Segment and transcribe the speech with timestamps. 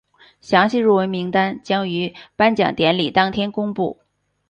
[0.39, 3.99] 详细入围名单将于颁奖典礼当天公布。